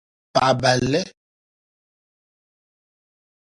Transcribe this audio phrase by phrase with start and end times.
[0.33, 1.01] paɣa balli.